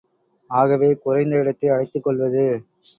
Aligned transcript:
ஆகவே 0.49 0.93
குறைந்த 0.93 1.35
இடத்தை 1.35 1.69
அடைத்துக் 1.69 2.03
கொள்வது. 2.03 2.45